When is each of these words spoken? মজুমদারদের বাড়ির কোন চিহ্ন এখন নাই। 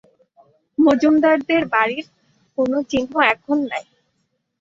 মজুমদারদের 0.77 1.63
বাড়ির 1.73 2.05
কোন 2.57 2.71
চিহ্ন 2.91 3.13
এখন 3.33 3.57
নাই। 3.69 3.85